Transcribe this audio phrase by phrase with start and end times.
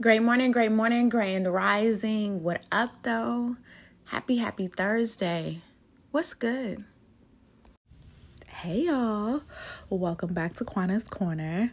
[0.00, 2.44] Great morning, great morning, grand rising.
[2.44, 3.56] What up, though?
[4.06, 5.60] Happy, happy Thursday.
[6.12, 6.84] What's good?
[8.46, 9.42] Hey, y'all.
[9.90, 11.72] Welcome back to Quana's Corner.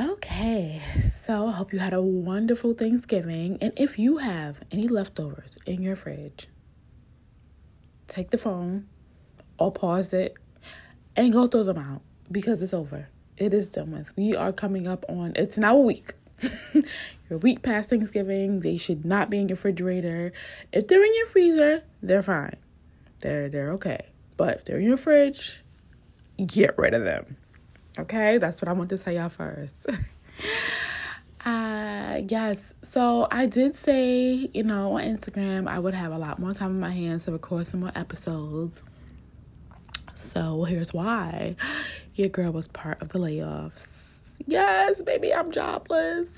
[0.00, 0.80] Okay,
[1.20, 3.58] so I hope you had a wonderful Thanksgiving.
[3.60, 6.46] And if you have any leftovers in your fridge,
[8.06, 8.86] take the phone
[9.58, 10.34] or pause it
[11.16, 13.08] and go throw them out because it's over.
[13.36, 14.16] It is done with.
[14.16, 16.12] We are coming up on, it's now a week.
[17.30, 20.32] your week past Thanksgiving, they should not be in your refrigerator.
[20.72, 22.56] If they're in your freezer, they're fine.
[23.20, 24.06] They're they're okay.
[24.36, 25.62] But if they're in your fridge,
[26.44, 27.36] get rid of them.
[27.98, 28.38] Okay?
[28.38, 29.86] That's what I want to tell y'all first.
[31.44, 32.74] uh yes.
[32.82, 36.70] So I did say, you know, on Instagram I would have a lot more time
[36.72, 38.82] in my hands to record some more episodes.
[40.14, 41.56] So here's why.
[42.14, 44.05] Your girl was part of the layoffs.
[44.46, 46.32] Yes, baby, I'm jobless.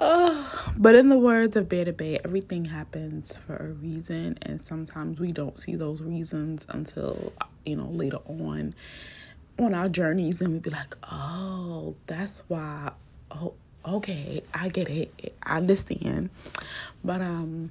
[0.00, 5.20] uh, but in the words of Beta Bay, everything happens for a reason, and sometimes
[5.20, 7.32] we don't see those reasons until
[7.66, 8.74] you know later on
[9.58, 12.92] on our journeys, and we be like, "Oh, that's why."
[13.30, 13.54] Oh,
[13.86, 15.34] okay, I get it.
[15.42, 16.30] I understand.
[17.04, 17.70] But um,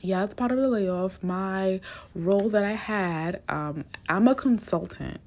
[0.00, 1.22] yeah, it's part of the layoff.
[1.22, 1.80] My
[2.14, 5.20] role that I had, um, I'm a consultant.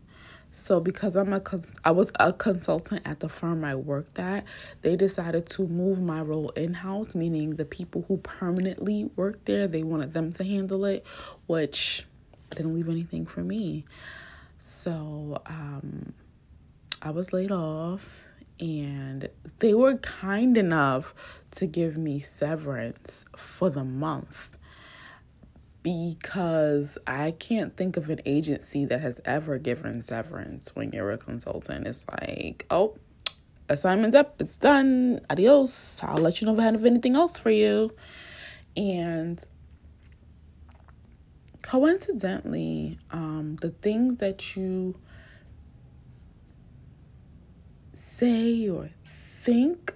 [0.55, 1.41] So because I'm a
[1.83, 4.45] I was a consultant at the firm I worked at,
[4.83, 9.81] they decided to move my role in-house, meaning the people who permanently work there, they
[9.81, 11.03] wanted them to handle it,
[11.47, 12.05] which
[12.51, 13.83] didn't leave anything for me.
[14.59, 16.13] So, um
[17.01, 18.23] I was laid off
[18.59, 19.27] and
[19.59, 21.15] they were kind enough
[21.51, 24.51] to give me severance for the month
[25.83, 31.17] because I can't think of an agency that has ever given severance when you're a
[31.17, 31.85] consultant.
[31.85, 32.97] It's like, oh,
[33.67, 35.99] assignment's up, it's done, adios.
[36.01, 37.93] I'll let you know if I have anything else for you.
[38.77, 39.43] And
[41.61, 44.95] coincidentally, um, the things that you
[47.93, 49.93] say or think,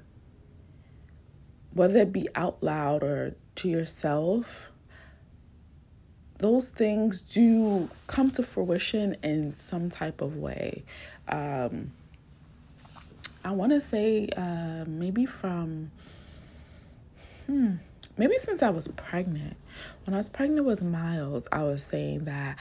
[1.71, 4.71] whether it be out loud or to yourself,
[6.37, 10.83] those things do come to fruition in some type of way.
[11.27, 11.91] Um,
[13.43, 15.91] I want to say uh, maybe from,
[17.45, 17.75] hmm,
[18.17, 19.57] maybe since I was pregnant.
[20.05, 22.57] When I was pregnant with Miles, I was saying that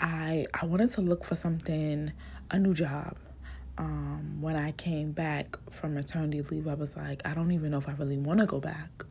[0.00, 2.12] I I wanted to look for something,
[2.50, 3.16] a new job.
[3.76, 7.78] Um, when I came back from maternity leave, I was like, I don't even know
[7.78, 9.04] if I really want to go back.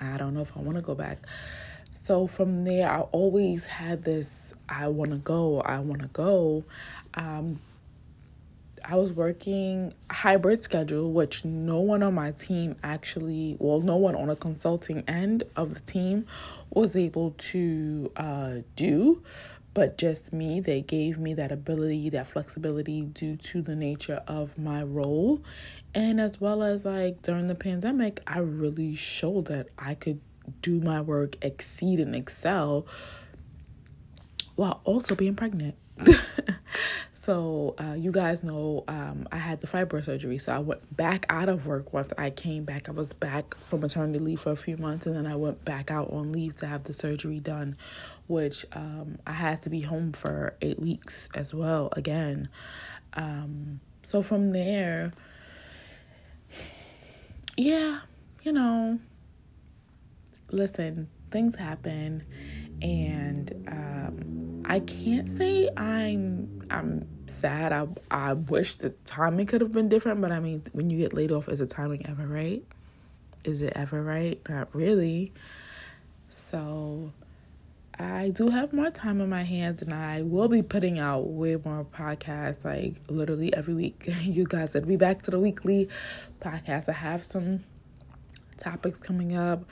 [0.00, 1.26] I don't know if I want to go back
[1.90, 6.64] so from there, I always had this I want to go, I want to go.
[7.14, 7.60] Um,
[8.84, 14.14] I was working hybrid schedule, which no one on my team actually, well, no one
[14.14, 16.26] on a consulting end of the team
[16.70, 19.22] was able to uh, do,
[19.74, 20.60] but just me.
[20.60, 25.42] They gave me that ability, that flexibility due to the nature of my role.
[25.94, 30.20] And as well as like during the pandemic, I really showed that I could
[30.62, 32.86] do my work, exceed and excel
[34.56, 35.76] while also being pregnant.
[37.12, 41.26] so uh, you guys know um, I had the fibro surgery, so I went back
[41.28, 42.88] out of work once I came back.
[42.88, 45.90] I was back from maternity leave for a few months, and then I went back
[45.90, 47.76] out on leave to have the surgery done,
[48.26, 52.48] which um, I had to be home for eight weeks as well again.
[53.14, 55.12] Um, so from there,
[57.56, 58.00] yeah,
[58.42, 58.98] you know,
[60.50, 62.22] listen, things happen,
[62.82, 67.72] and um, I can't say I'm I'm sad.
[67.72, 71.12] I I wish the timing could have been different, but I mean, when you get
[71.14, 72.62] laid off, is the timing ever right?
[73.44, 74.40] Is it ever right?
[74.48, 75.32] Not really.
[76.28, 77.12] So.
[78.00, 81.56] I do have more time in my hands and I will be putting out way
[81.56, 84.08] more podcasts like literally every week.
[84.22, 85.88] You guys will be back to the weekly
[86.40, 86.88] podcast.
[86.88, 87.64] I have some
[88.56, 89.64] topics coming up.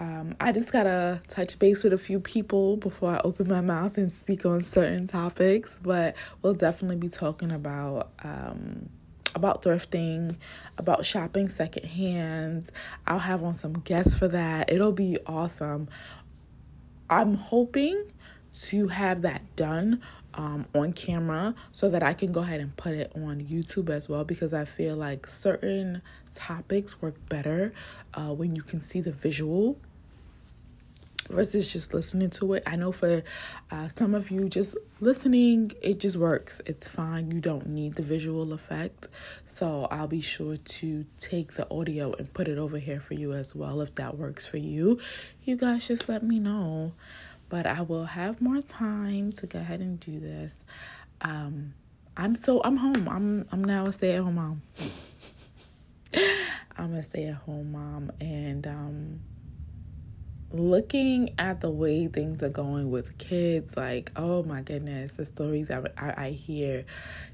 [0.00, 3.98] Um, I just gotta touch base with a few people before I open my mouth
[3.98, 8.88] and speak on certain topics, but we'll definitely be talking about um,
[9.34, 10.36] about thrifting,
[10.78, 12.70] about shopping secondhand.
[13.06, 14.72] I'll have on some guests for that.
[14.72, 15.88] It'll be awesome.
[17.10, 18.04] I'm hoping
[18.60, 20.02] to have that done
[20.34, 24.08] um, on camera so that I can go ahead and put it on YouTube as
[24.08, 26.02] well because I feel like certain
[26.32, 27.72] topics work better
[28.14, 29.78] uh, when you can see the visual
[31.28, 32.62] versus just listening to it.
[32.66, 33.22] I know for
[33.70, 36.60] uh, some of you, just listening, it just works.
[36.66, 37.30] It's fine.
[37.30, 39.08] You don't need the visual effect.
[39.44, 43.32] So I'll be sure to take the audio and put it over here for you
[43.32, 45.00] as well if that works for you.
[45.44, 46.92] You guys just let me know.
[47.48, 50.64] But I will have more time to go ahead and do this.
[51.22, 51.72] Um,
[52.16, 53.08] I'm so I'm home.
[53.08, 54.62] I'm I'm now a stay at home mom.
[56.76, 59.20] I'm a stay at home mom and um
[60.52, 65.70] looking at the way things are going with kids, like, oh my goodness, the stories
[65.70, 66.84] I, I, I, hear.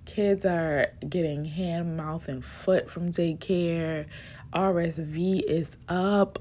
[0.05, 4.07] Kids are getting hand, mouth, and foot from daycare.
[4.53, 6.41] RSV is up.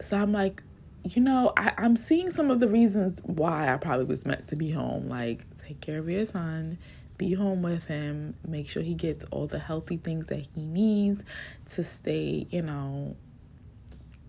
[0.00, 0.62] So I'm like,
[1.04, 4.56] you know, I, I'm seeing some of the reasons why I probably was meant to
[4.56, 5.08] be home.
[5.08, 6.78] Like, take care of your son,
[7.18, 11.22] be home with him, make sure he gets all the healthy things that he needs
[11.70, 13.14] to stay, you know,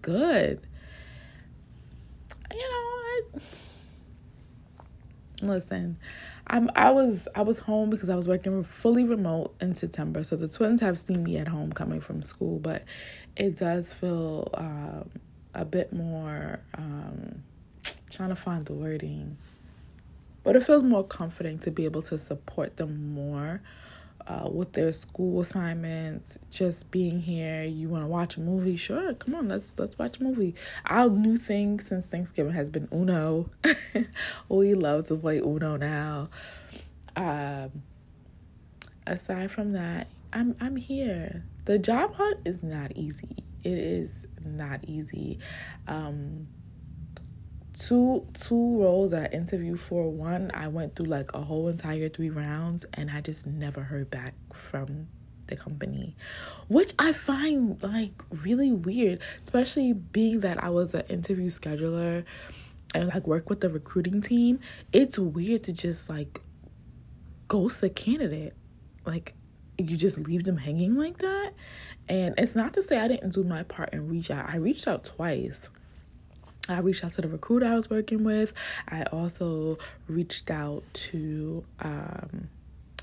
[0.01, 0.61] good
[2.51, 3.41] you know, I,
[5.53, 5.97] listen,
[6.47, 10.23] I'm I was I was home because I was working fully remote in September.
[10.23, 12.83] So the twins have seen me at home coming from school, but
[13.35, 15.09] it does feel um,
[15.53, 17.43] a bit more um,
[18.09, 19.37] trying to find the wording.
[20.43, 23.61] But it feels more comforting to be able to support them more
[24.27, 27.63] uh, with their school assignments, just being here.
[27.63, 28.75] You want to watch a movie?
[28.75, 30.55] Sure, come on, let's let's watch a movie.
[30.85, 33.49] Our new thing since Thanksgiving has been Uno.
[34.49, 36.29] we love to play Uno now.
[37.15, 37.71] Um,
[39.05, 41.43] aside from that, I'm I'm here.
[41.65, 43.43] The job hunt is not easy.
[43.63, 45.39] It is not easy.
[45.87, 46.47] Um,
[47.77, 50.09] two two roles that I interviewed for.
[50.09, 54.09] One, I went through like a whole entire three rounds, and I just never heard
[54.09, 55.07] back from
[55.47, 56.15] the company,
[56.67, 62.25] which I find like really weird, especially being that I was an interview scheduler
[62.93, 64.59] and like work with the recruiting team.
[64.91, 66.41] It's weird to just like
[67.47, 68.55] ghost a candidate,
[69.05, 69.33] like
[69.77, 71.53] you just leave them hanging like that.
[72.09, 74.49] And it's not to say I didn't do my part and reach out.
[74.49, 75.69] I reached out twice
[76.69, 78.53] I reached out to the recruiter I was working with.
[78.87, 79.77] I also
[80.07, 82.49] reached out to um,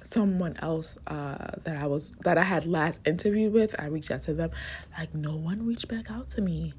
[0.02, 3.75] someone else uh, that I was that I had last interviewed with.
[3.78, 4.50] I reached out to them.
[4.99, 6.75] Like no one reached back out to me,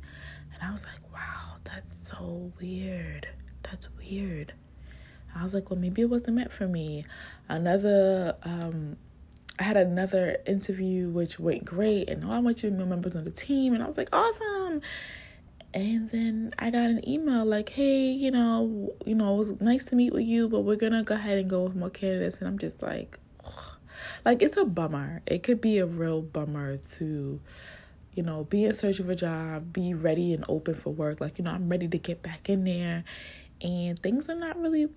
[0.54, 3.28] and I was like, "Wow, that's so weird.
[3.64, 4.54] That's weird."
[5.36, 7.06] I was like, "Well, maybe it wasn't meant for me."
[7.50, 8.98] Another um,
[9.60, 13.82] I had another interview which went great, and all my members on the team, and
[13.82, 14.82] I was like, awesome.
[15.76, 19.84] And then I got an email like, "Hey, you know, you know, it was nice
[19.86, 22.48] to meet with you, but we're gonna go ahead and go with more candidates." And
[22.48, 23.78] I'm just like, ugh.
[24.24, 25.22] like it's a bummer.
[25.26, 27.42] It could be a real bummer to,
[28.14, 31.20] you know, be in search of a job, be ready and open for work.
[31.20, 33.04] Like, you know, I'm ready to get back in there,
[33.62, 34.88] and things are not really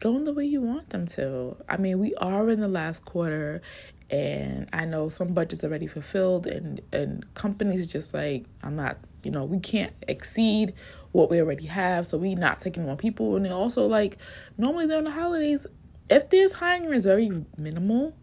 [0.00, 1.56] going the way you want them to.
[1.68, 3.62] I mean, we are in the last quarter
[4.10, 8.98] and I know some budgets are already fulfilled and and companies just like I'm not
[9.22, 10.74] you know, we can't exceed
[11.12, 13.36] what we already have, so we not taking more people.
[13.36, 14.18] And also like
[14.56, 15.66] normally during the holidays,
[16.08, 18.14] if there's hiring is very minimal,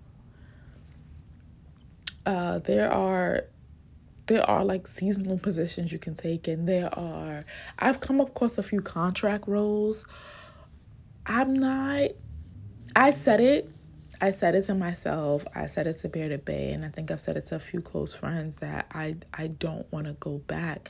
[2.26, 3.44] uh, there are
[4.28, 7.46] there are like seasonal positions you can take, and there are
[7.78, 10.06] I've come across a few contract roles.
[11.26, 12.12] I'm not.
[12.96, 13.70] I said it
[14.22, 17.12] I said it to myself, I said it to Bear to Bay, and I think
[17.12, 20.38] I've said it to a few close friends that I I don't want to go
[20.40, 20.90] back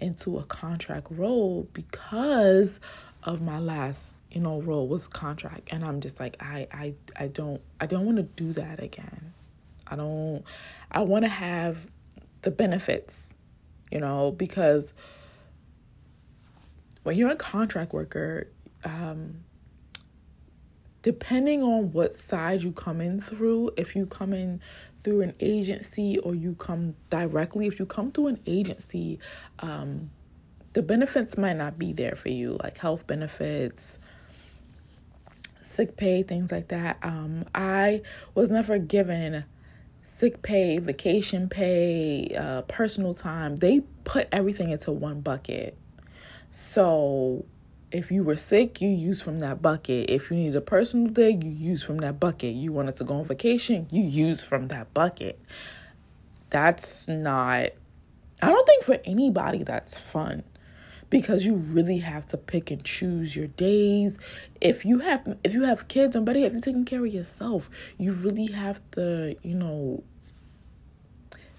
[0.00, 2.80] into a contract role because
[3.22, 7.28] of my last you know role was contract and I'm just like I I I
[7.28, 9.32] don't I don't want to do that again.
[9.86, 10.42] I don't
[10.90, 11.86] I want to have
[12.42, 13.34] the benefits,
[13.90, 14.92] you know, because
[17.02, 18.48] when you're a contract worker,
[18.84, 19.36] um,
[21.04, 24.58] depending on what side you come in through, if you come in
[25.04, 29.20] through an agency or you come directly, if you come through an agency,
[29.58, 30.10] um,
[30.72, 33.98] the benefits might not be there for you, like health benefits,
[35.60, 36.96] sick pay, things like that.
[37.02, 38.00] Um, I
[38.34, 39.44] was never given
[40.02, 43.56] sick pay, vacation pay, uh, personal time.
[43.56, 45.76] They put everything into one bucket.
[46.48, 47.44] So
[47.94, 50.10] if you were sick, you use from that bucket.
[50.10, 52.54] If you need a personal day, you use from that bucket.
[52.54, 55.40] You wanted to go on vacation, you use from that bucket.
[56.50, 57.70] That's not
[58.42, 60.42] I don't think for anybody that's fun
[61.08, 64.18] because you really have to pick and choose your days.
[64.60, 67.70] If you have if you have kids and buddy, if you're taking care of yourself,
[67.96, 70.02] you really have to, you know,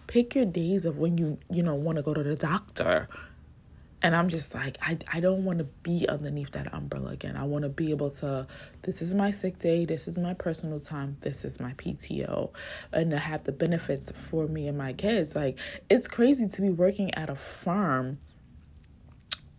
[0.08, 3.08] pick your days of when you, you know, want to go to the doctor
[4.06, 7.36] and I'm just like, I, I don't want to be underneath that umbrella again.
[7.36, 8.46] I want to be able to,
[8.84, 12.52] this is my sick day, this is my personal time, this is my PTO,
[12.94, 15.36] and to have the benefits for me and my kids.
[15.36, 15.58] Like,
[15.90, 18.20] it's crazy to be working at a firm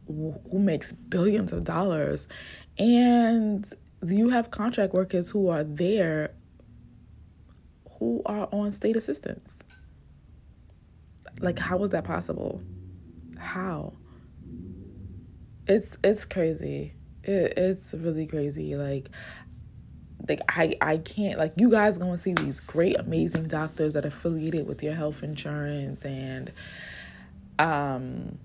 [0.07, 2.29] who makes billions of dollars
[2.79, 3.69] and
[4.07, 6.31] you have contract workers who are there
[7.99, 9.57] who are on state assistance.
[11.41, 12.63] Like, how is that possible?
[13.39, 13.95] How?
[15.67, 16.95] It's it's crazy.
[17.25, 18.77] It, it's really crazy.
[18.77, 19.11] Like,
[20.29, 24.09] like I I can't like you guys gonna see these great amazing doctors that are
[24.09, 26.53] affiliated with your health insurance and
[27.59, 28.39] um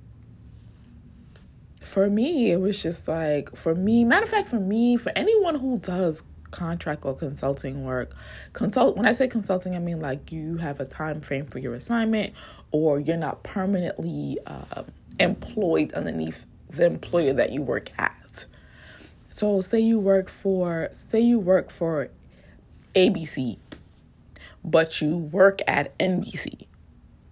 [1.82, 5.56] for me, it was just like, for me, matter of fact, for me, for anyone
[5.56, 8.13] who does contract or consulting work
[8.54, 11.74] consult when i say consulting i mean like you have a time frame for your
[11.74, 12.34] assignment
[12.72, 14.84] or you're not permanently uh,
[15.20, 18.46] employed underneath the employer that you work at
[19.30, 22.10] so say you work for say you work for
[22.96, 23.58] abc
[24.63, 26.68] but you work at nbc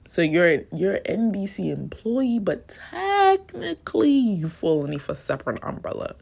[0.10, 6.16] so you're you're NBC employee, but technically you fall underneath a separate umbrella.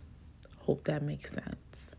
[0.60, 1.96] Hope that makes sense.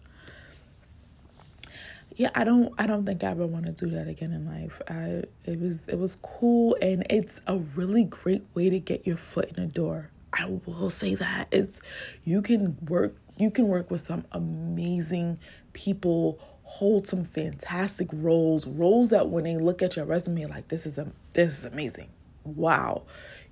[2.15, 4.83] Yeah, I don't I don't think I ever want to do that again in life.
[4.87, 9.17] I it was it was cool and it's a really great way to get your
[9.17, 10.11] foot in the door.
[10.33, 11.49] I will say that.
[11.51, 11.81] It's
[12.25, 15.39] you can work you can work with some amazing
[15.73, 20.85] people hold some fantastic roles, roles that when they look at your resume, like this
[20.85, 22.11] is a this is amazing.
[22.45, 23.05] Wow.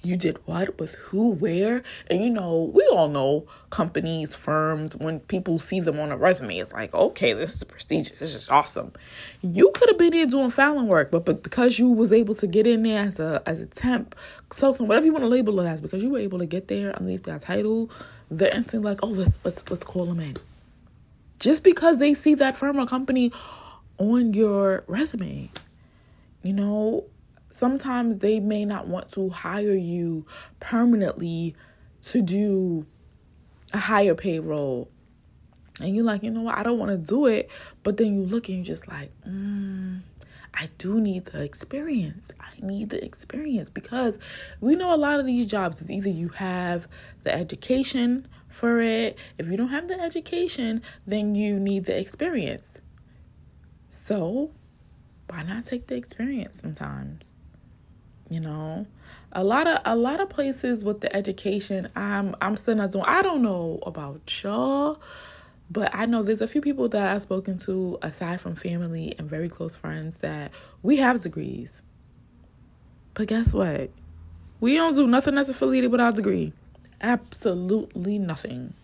[0.07, 1.83] You did what with who, where?
[2.11, 6.59] And you know, we all know companies, firms, when people see them on a resume,
[6.59, 8.19] it's like, okay, this is prestigious.
[8.19, 8.93] This is awesome.
[9.43, 12.47] You could have been there doing filing work, but, but because you was able to
[12.47, 14.15] get in there as a as a temp,
[14.49, 16.95] consultant, whatever you want to label it as, because you were able to get there
[16.95, 17.91] underneath that title,
[18.31, 20.37] they're instantly like, oh, let's let's let's call them in
[21.39, 23.33] just because they see that firm or company
[23.99, 25.51] on your resume.
[26.43, 27.05] You know,
[27.57, 30.27] sometimes they may not want to hire you
[30.61, 31.57] permanently
[32.03, 32.85] to do
[33.73, 34.91] a higher payroll.
[35.81, 37.51] And you're like, you know what, I don't want to do it.
[37.83, 40.01] But then you look and you're just like, mm,
[40.53, 42.31] I do need the experience.
[42.39, 44.19] I need the experience because
[44.61, 46.87] we know a lot of these jobs is either you have
[47.25, 49.19] the education for it.
[49.39, 52.83] If you don't have the education, then you need the experience.
[53.89, 54.51] So,
[55.29, 57.37] why not take the experience sometimes?
[58.29, 58.87] You know,
[59.33, 63.05] a lot of a lot of places with the education, I'm I'm still not doing.
[63.07, 65.01] I don't know about y'all,
[65.71, 69.31] but I know there's a few people that I've spoken to aside from family and
[69.31, 70.51] very close friends that
[70.83, 71.83] we have degrees.
[73.15, 73.91] But guess what?
[74.61, 76.53] We don't do nothing that's affiliated with our degree
[77.01, 78.75] absolutely nothing.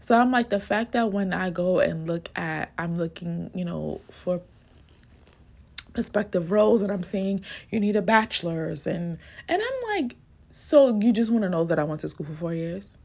[0.00, 3.64] So I'm like the fact that when I go and look at I'm looking, you
[3.64, 4.40] know, for
[5.96, 10.14] prospective roles and I'm saying you need a bachelor's and and I'm like
[10.50, 12.98] so you just want to know that I went to school for 4 years?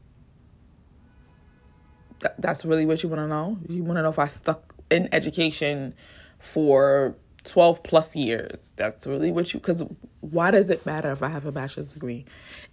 [2.20, 3.58] Th- that's really what you want to know?
[3.68, 5.94] You want to know if I stuck in education
[6.38, 8.72] for 12 plus years.
[8.76, 9.84] That's really what you, because
[10.20, 12.24] why does it matter if I have a bachelor's degree?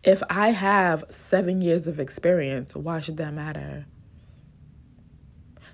[0.04, 3.86] If I have seven years of experience, why should that matter?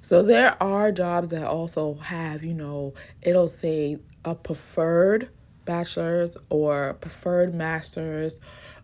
[0.01, 5.29] So there are jobs that also have, you know, it'll say a preferred
[5.63, 8.39] bachelor's or preferred master's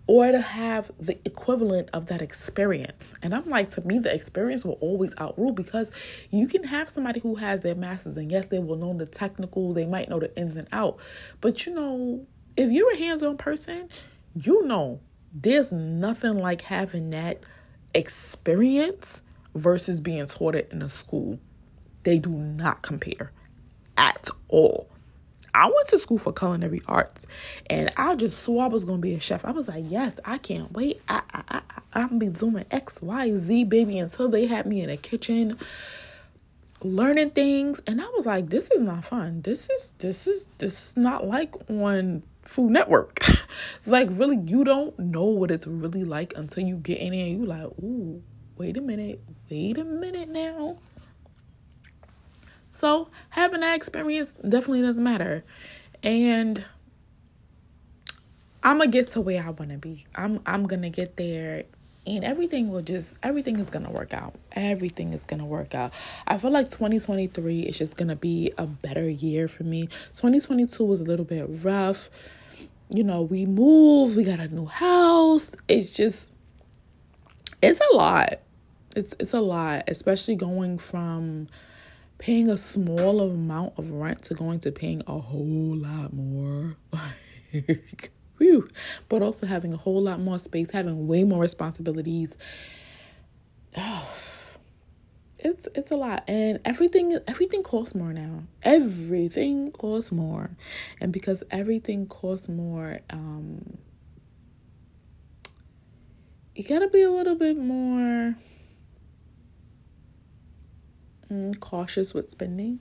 [0.08, 3.14] or to have the equivalent of that experience.
[3.22, 5.92] And I'm like, to me, the experience will always outrule because
[6.32, 9.74] you can have somebody who has their master's, and yes, they will know the technical,
[9.74, 10.98] they might know the ins and out.
[11.40, 12.26] But you know,
[12.58, 13.90] if you're a hands on person,
[14.36, 15.00] you know
[15.34, 17.44] there's nothing like having that
[17.94, 19.22] experience
[19.56, 21.40] versus being taught it in a school.
[22.04, 23.32] They do not compare
[23.98, 24.91] at all.
[25.54, 27.26] I went to school for culinary arts
[27.70, 29.44] and I just swore I was going to be a chef.
[29.46, 31.02] I was like, yes, I can't wait.
[31.10, 31.62] I, I, I,
[31.94, 34.98] I'm going to be doing X, Y, Z, baby, until they had me in a
[34.98, 35.58] kitchen
[36.84, 37.82] learning things.
[37.86, 39.42] And I was like, this is not fun.
[39.42, 43.26] This is, this is, this is not like on Food Network.
[43.86, 47.40] like, really, you don't know what it's really like until you get in there and
[47.40, 48.22] you like, ooh,
[48.58, 50.78] wait a minute, wait a minute now.
[52.82, 55.44] So having that experience definitely doesn't matter.
[56.02, 56.66] And
[58.64, 60.08] I'm gonna get to where I wanna be.
[60.16, 61.66] I'm I'm gonna get there
[62.08, 64.34] and everything will just everything is gonna work out.
[64.54, 65.94] Everything is gonna work out.
[66.26, 69.86] I feel like 2023 is just gonna be a better year for me.
[70.16, 72.10] 2022 was a little bit rough.
[72.90, 75.52] You know, we moved, we got a new house.
[75.68, 76.32] It's just
[77.62, 78.40] it's a lot.
[78.96, 81.48] It's it's a lot, especially going from
[82.22, 86.78] paying a small amount of rent to going to paying a whole lot more.
[88.38, 88.68] whew.
[89.10, 92.38] But also having a whole lot more space, having way more responsibilities.
[93.76, 94.16] Oh,
[95.40, 100.52] it's it's a lot and everything everything costs more now everything costs more
[101.00, 103.76] and because everything costs more um
[106.54, 108.36] you gotta be a little bit more
[111.32, 112.80] Mm, cautious with spending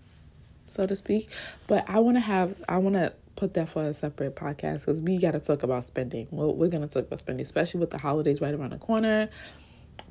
[0.66, 1.30] so to speak
[1.66, 5.00] but i want to have i want to put that for a separate podcast because
[5.00, 7.90] we got to talk about spending well, we're going to talk about spending especially with
[7.90, 9.28] the holidays right around the corner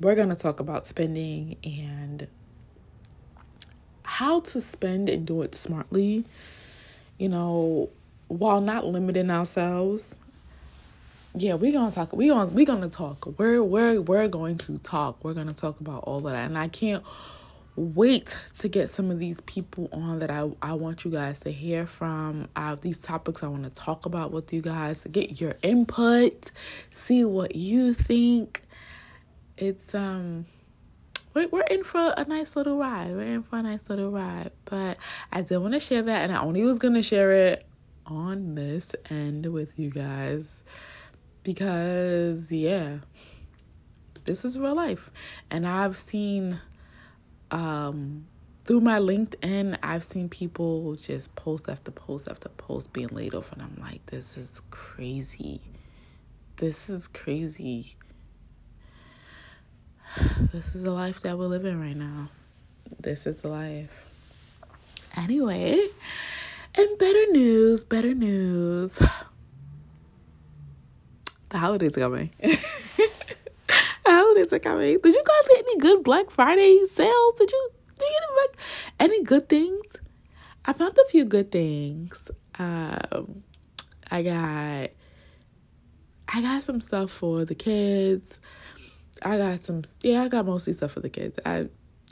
[0.00, 2.26] we're going to talk about spending and
[4.02, 6.24] how to spend and do it smartly,
[7.18, 7.88] you know,
[8.28, 10.14] while not limiting ourselves.
[11.34, 12.12] Yeah, we're gonna talk.
[12.12, 13.38] We gonna we gonna talk.
[13.38, 15.22] We're we're we're going to talk.
[15.22, 17.04] We're gonna talk about all of that, and I can't
[17.80, 21.50] wait to get some of these people on that I, I want you guys to
[21.50, 22.48] hear from.
[22.54, 25.54] I have these topics I want to talk about with you guys, to get your
[25.62, 26.50] input,
[26.90, 28.62] see what you think.
[29.56, 30.46] It's um
[31.34, 33.12] we're, we're in for a nice little ride.
[33.12, 34.50] We're in for a nice little ride.
[34.64, 34.98] But
[35.32, 37.66] I did want to share that, and I only was going to share it
[38.06, 40.64] on this end with you guys
[41.44, 42.98] because, yeah,
[44.24, 45.10] this is real life.
[45.50, 46.60] And I've seen,
[47.50, 48.26] um,
[48.64, 53.52] through my LinkedIn, I've seen people just post after post after post being laid off,
[53.52, 55.60] and I'm like, this is crazy.
[56.56, 57.96] This is crazy
[60.52, 62.30] this is the life that we're living right now.
[62.98, 63.90] This is the life.
[65.16, 65.78] Anyway,
[66.74, 69.00] and better news, better news.
[71.50, 72.30] The holidays are coming.
[74.46, 74.98] coming.
[75.02, 77.34] Did you guys get any good Black Friday sales?
[77.38, 78.60] Did you did you get
[78.98, 79.84] any good things?
[80.64, 82.30] I found a few good things.
[82.58, 83.42] Um,
[84.10, 84.90] I got
[86.32, 88.40] I got some stuff for the kids.
[89.22, 91.38] I got some yeah, I got mostly stuff for the kids.
[91.44, 91.68] I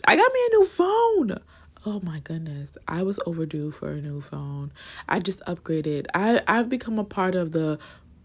[0.07, 1.41] I got me a new phone.
[1.87, 2.77] Oh my goodness.
[2.87, 4.73] I was overdue for a new phone.
[5.09, 6.07] I just upgraded.
[6.15, 7.79] I I've become a part of the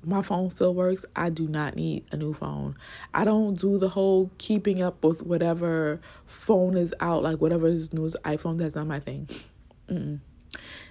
[0.06, 1.06] my phone still works.
[1.16, 2.76] I do not need a new phone.
[3.14, 7.94] I don't do the whole keeping up with whatever phone is out, like whatever is
[7.94, 8.58] new iPhone.
[8.58, 9.30] That's not my thing.
[9.88, 10.20] Mm-mm.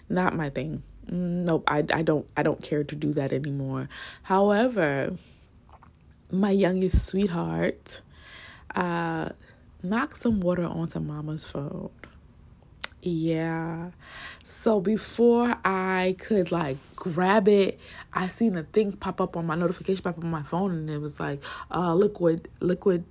[0.08, 0.82] Not my thing.
[1.08, 1.64] Nope.
[1.66, 3.88] I I don't I don't care to do that anymore.
[4.22, 5.16] However,
[6.30, 8.00] my youngest sweetheart
[8.74, 9.30] uh,
[9.82, 11.90] knocked some water onto mama's phone.
[13.02, 13.90] Yeah.
[14.44, 17.80] So before I could like grab it,
[18.12, 20.88] I seen a thing pop up on my notification pop up on my phone and
[20.88, 23.04] it was like uh liquid liquid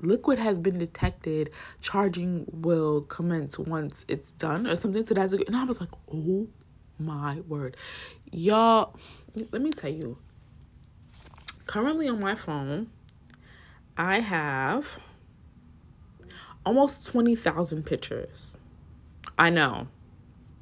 [0.00, 1.50] liquid has been detected.
[1.80, 5.46] Charging will commence once it's done or something to that degree.
[5.48, 6.46] And I was like, oh
[6.96, 7.76] my word.
[8.30, 8.94] Y'all,
[9.50, 10.18] let me tell you,
[11.66, 12.90] currently on my phone,
[13.96, 15.00] I have
[16.64, 18.58] almost 20,000 pictures.
[19.38, 19.88] I know.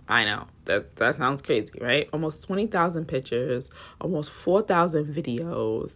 [0.09, 0.47] I know.
[0.67, 2.09] That that sounds crazy, right?
[2.12, 5.95] Almost 20,000 pictures, almost 4,000 videos.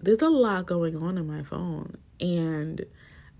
[0.00, 2.84] There's a lot going on in my phone and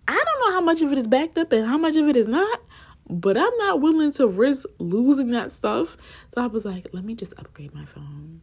[0.07, 2.16] I don't know how much of it is backed up and how much of it
[2.16, 2.62] is not,
[3.09, 5.96] but I'm not willing to risk losing that stuff.
[6.35, 8.40] So I was like, let me just upgrade my phone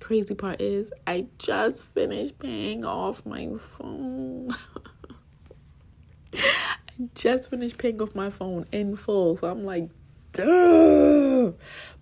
[0.00, 4.50] crazy part is I just finished paying off my phone.
[7.14, 9.36] Just finished paying off my phone in full.
[9.36, 9.90] So I'm like,
[10.32, 11.52] duh.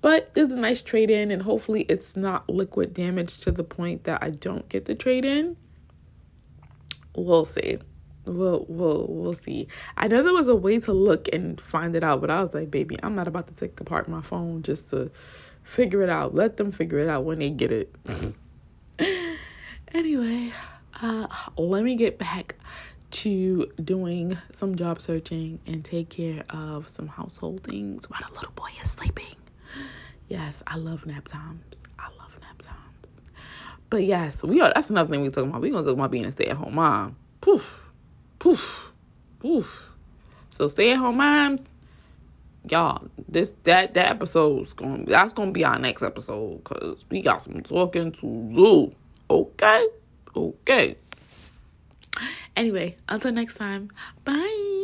[0.00, 4.04] But there's a nice trade in, and hopefully it's not liquid damage to the point
[4.04, 5.56] that I don't get the trade in.
[7.16, 7.78] We'll see.
[8.26, 9.68] We'll we'll we'll see.
[9.96, 12.54] I know there was a way to look and find it out, but I was
[12.54, 15.10] like, baby, I'm not about to take apart my phone just to
[15.62, 16.34] figure it out.
[16.34, 17.94] Let them figure it out when they get it.
[19.94, 20.52] anyway,
[21.02, 21.26] uh,
[21.56, 22.53] let me get back
[23.24, 28.52] to doing some job searching and take care of some household things while the little
[28.52, 29.34] boy is sleeping.
[30.28, 31.84] Yes, I love nap times.
[31.98, 33.08] I love nap times.
[33.88, 35.62] But yes, we are that's another thing we talking about.
[35.62, 37.16] We're gonna talk about being a stay-at-home mom.
[37.40, 37.80] Poof,
[38.38, 38.92] poof,
[39.38, 39.90] poof.
[40.50, 41.72] So stay-at-home moms,
[42.68, 47.40] y'all this that that episode's gonna that's gonna be our next episode because we got
[47.40, 48.20] some talking to
[48.54, 48.94] do
[49.30, 49.86] okay
[50.36, 50.96] okay
[52.56, 53.90] anyway until next time.
[54.24, 54.83] Bye